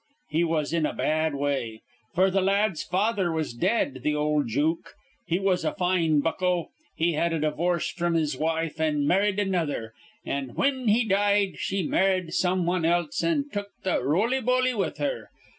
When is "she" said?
11.59-11.87